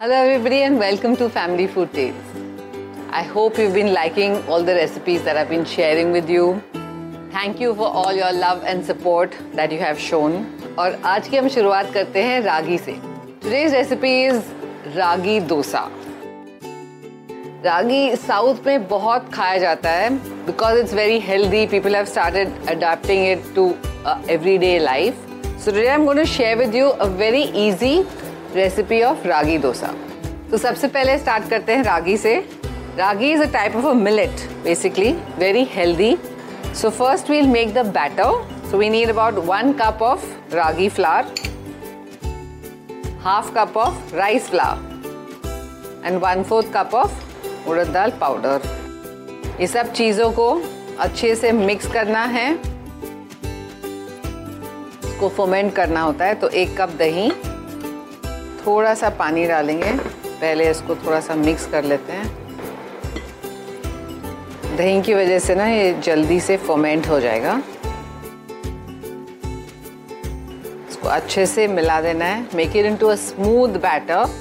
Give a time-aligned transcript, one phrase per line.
[0.00, 2.14] Hello, everybody, and welcome to Family Food Tales.
[3.10, 6.60] I hope you've been liking all the recipes that I've been sharing with you.
[7.30, 10.34] Thank you for all your love and support that you have shown.
[10.78, 12.96] और आज की हम शुरुआत करते हैं रागी से
[13.44, 14.42] Today's recipe is
[14.96, 15.80] ragi dosa
[17.64, 20.10] ragi south में बहुत खाया जाता है
[20.46, 23.72] because it's very healthy people have started adapting it to
[24.32, 25.26] everyday life
[25.64, 27.96] so today I am going to share with you a very easy
[28.55, 29.93] recipe of ragi dosa
[30.51, 32.35] तो सबसे पहले start करते हैं रागी से.
[32.97, 36.15] Ragi is a type of a millet basically very healthy
[36.75, 41.33] so first we'll make the batter so we need about one cup of ragi flour
[43.23, 48.67] half cup of rice flour and one fourth cup of urad dal powder
[49.59, 50.49] ये सब चीज़ों को
[50.99, 52.51] अच्छे से mix करना है.
[55.05, 57.31] इसको foment करना होता है तो एक कप दही
[58.69, 62.27] थोड़ा सा पानी डालेंगे। पहले इसको थोड़ा सा मिक्स कर लेते हैं।
[64.77, 67.55] दही की वजह से ना ये जल्दी से फोमेंट हो जाएगा।
[70.89, 74.37] इसको अच्छे से मिला देना है। Make it into a smooth batter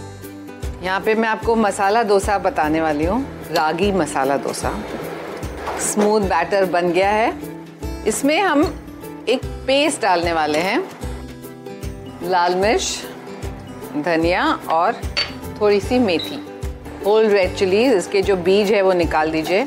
[0.83, 4.79] यहाँ पे मैं आपको मसाला डोसा बताने वाली हूँ। रागी मसाला डोसा।
[5.83, 7.33] स्मूथ बैटर बन गया है।
[8.07, 8.63] इसमें हम
[9.29, 10.81] एक पेस्ट डालने वाले हैं।
[12.23, 13.07] लाल मिर्च।
[14.03, 15.01] धनिया और
[15.61, 16.41] थोड़ी सी मेथी।
[17.07, 19.65] होल रेड चिलीज इसके जो बीज है वो निकाल दीजिए।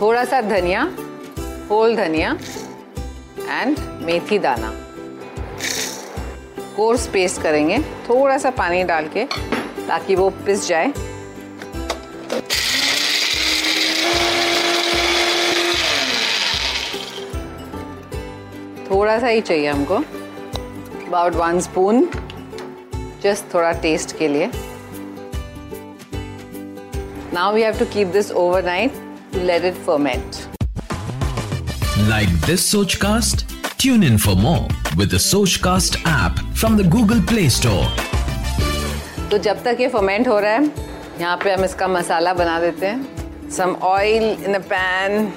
[0.00, 0.82] थोड़ा सा धनिया
[1.70, 2.36] होल धनिया
[3.50, 4.72] एंड मेथी दाना।
[6.76, 9.24] कोर्स पेस्ट करेंगे, थोड़ा सा पानी डाल के,
[9.88, 10.92] ताकि वो पिस जाए।
[18.90, 22.08] थोड़ा सा ही चाहिए हमको। अबाउट वन स्पून
[23.22, 24.50] जस्ट थोड़ा टेस्ट के लिए
[27.34, 28.92] now we have to keep this overnight
[29.32, 30.40] to let it ferment
[32.10, 33.42] Like this Sochcast?
[33.82, 34.64] Tune in for more
[35.00, 37.84] with the Sochcast app from the Google Play Store.
[39.30, 40.64] तो जब तक ये ferment हो रहा है
[41.20, 45.32] यहाँ पे हम इसका मसाला बना देते हैं। सम ऑयल इन अ पैन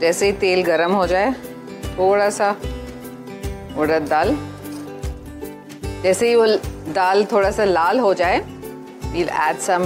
[0.00, 1.32] जैसे ही तेल गरम हो जाए
[1.98, 2.50] थोड़ा सा
[3.78, 4.36] उड़द दाल।
[6.02, 6.46] जैसे ही वो
[6.94, 8.44] दाल थोड़ा सा लाल हो जाए
[9.12, 9.84] we'll add some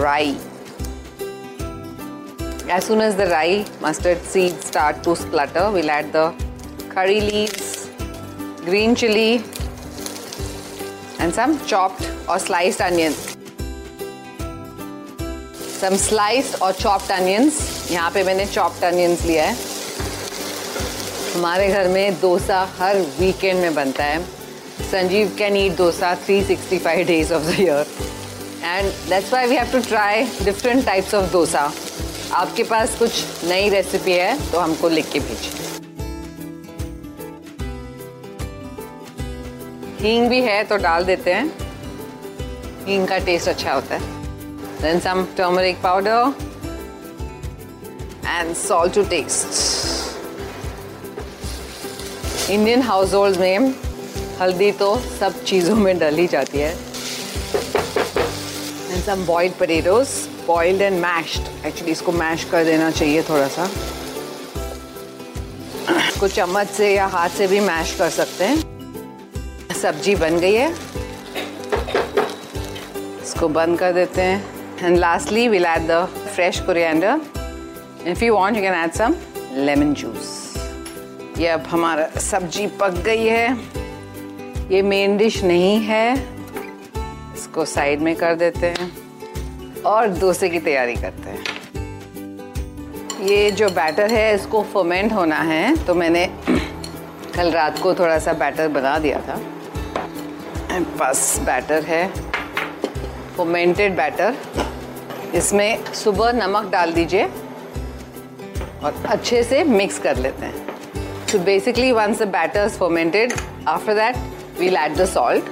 [0.00, 0.34] rye
[2.70, 6.26] as soon as the rye mustard seeds start to splutter we'll add the
[6.90, 7.70] curry leaves
[8.64, 9.42] green chili
[11.20, 13.24] and some chopped or sliced onions
[15.80, 19.56] some sliced or chopped onions यहाँ पे मैंने chopped onions लिया है
[21.34, 24.43] हमारे घर में डोसा हर weekend में बनता है
[24.82, 27.84] Sanjeev can eat dosa 365 days of the year.
[28.66, 30.12] And that's why we have to try
[30.44, 31.72] different types of dosa
[32.32, 33.12] आपके पास कुछ
[33.48, 35.52] नई रेसिपी है तो हमको लिख के भेजिए।
[40.00, 41.46] हींग भी है तो डाल देते हैं।
[42.86, 44.00] हींग का टेस्ट अच्छा होता है।
[44.80, 46.34] Then some turmeric powder
[48.26, 49.48] and salt to taste
[52.50, 52.82] Indian
[53.14, 53.74] household में
[54.40, 56.70] हल्दी तो सब चीज़ों में डल ही जाती है।
[58.90, 60.08] And some boiled potatoes
[60.46, 63.68] boiled and mashed actually इसको मैश कर देना चाहिए थोड़ा सा
[65.98, 70.70] इसको चम्मच से या हाथ से भी मैश कर सकते हैं। सब्ज़ी बन गई है।
[73.22, 77.20] इसको बंद कर देते हैं। And lastly will add the fresh coriander
[78.06, 79.14] if you want you can add some
[79.56, 80.32] lemon juice
[81.38, 83.83] ये अब हमारा सब्ज़ी पक गई है।
[84.70, 86.14] ये मेन डिश नहीं है।
[87.34, 91.42] इसको साइड में कर देते हैं और डोसे की तैयारी करते हैं।
[93.26, 96.26] ये जो बैटर है इसको फर्मेंट होना है। तो मैंने
[97.36, 99.40] कल रात को थोड़ा सा बैटर बना दिया था।
[101.00, 102.06] बस बैटर है
[103.36, 104.36] फर्मेंटेड बैटर
[105.34, 107.24] इसमें सुबह नमक डाल दीजिए
[108.84, 110.62] और अच्छे से मिक्स कर लेते हैं।
[111.26, 113.32] So basically once the batter is fermented,
[113.66, 114.16] after that
[114.64, 115.48] we'll add the salt.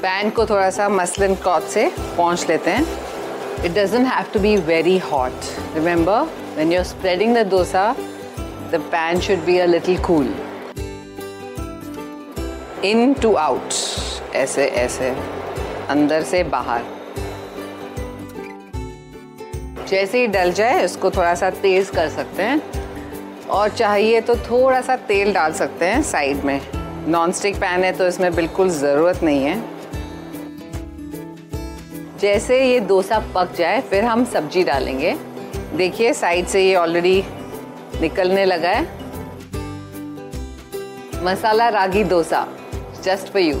[0.00, 4.56] Pan को थोड़ा सा मसलन क्लॉथ से पहुँच लेते हैं it doesn't have to be
[4.66, 7.80] very hot remember when you're spreading the dosa,
[8.70, 10.28] the pan should be a little cool.
[12.82, 13.80] In to out.
[14.34, 15.10] ऐसे ऐसे
[15.90, 16.84] अंदर से बाहर
[19.88, 24.80] जैसे ही डल जाए उसको थोड़ा सा तेज कर सकते हैं और चाहिए तो थोड़ा
[24.80, 26.60] सा तेल डाल सकते हैं साइड में
[27.08, 29.54] नॉन स्टिक पैन है तो इसमें बिल्कुल ज़रूरत नहीं है।
[32.20, 35.16] जैसे ये डोसा पक जाए, फिर हम सब्ज़ी डालेंगे।
[35.76, 37.22] देखिए, साइड से ये ऑलरेडी
[38.00, 38.82] निकलने लगा है।
[41.24, 42.46] Masala ragi dosa
[43.04, 43.60] just for you